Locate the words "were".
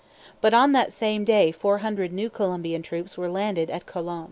3.19-3.29